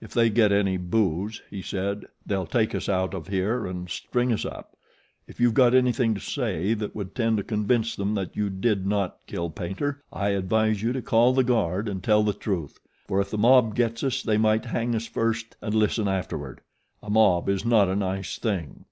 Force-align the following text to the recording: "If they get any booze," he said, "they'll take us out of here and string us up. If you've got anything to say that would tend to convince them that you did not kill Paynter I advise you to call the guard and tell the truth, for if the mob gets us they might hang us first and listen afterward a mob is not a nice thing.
"If 0.00 0.12
they 0.12 0.28
get 0.28 0.50
any 0.50 0.76
booze," 0.76 1.40
he 1.48 1.62
said, 1.62 2.04
"they'll 2.26 2.48
take 2.48 2.74
us 2.74 2.88
out 2.88 3.14
of 3.14 3.28
here 3.28 3.64
and 3.64 3.88
string 3.88 4.32
us 4.32 4.44
up. 4.44 4.76
If 5.28 5.38
you've 5.38 5.54
got 5.54 5.72
anything 5.72 6.14
to 6.14 6.20
say 6.20 6.74
that 6.74 6.96
would 6.96 7.14
tend 7.14 7.36
to 7.36 7.44
convince 7.44 7.94
them 7.94 8.16
that 8.16 8.34
you 8.36 8.50
did 8.50 8.88
not 8.88 9.18
kill 9.28 9.50
Paynter 9.50 10.02
I 10.12 10.30
advise 10.30 10.82
you 10.82 10.92
to 10.94 11.00
call 11.00 11.32
the 11.32 11.44
guard 11.44 11.88
and 11.88 12.02
tell 12.02 12.24
the 12.24 12.32
truth, 12.32 12.80
for 13.06 13.20
if 13.20 13.30
the 13.30 13.38
mob 13.38 13.76
gets 13.76 14.02
us 14.02 14.20
they 14.20 14.36
might 14.36 14.64
hang 14.64 14.96
us 14.96 15.06
first 15.06 15.54
and 15.62 15.72
listen 15.76 16.08
afterward 16.08 16.60
a 17.00 17.08
mob 17.08 17.48
is 17.48 17.64
not 17.64 17.88
a 17.88 17.94
nice 17.94 18.36
thing. 18.36 18.84